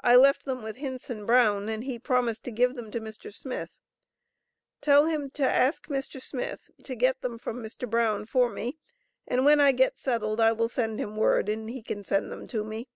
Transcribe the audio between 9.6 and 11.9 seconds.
I get settled I will send him word and he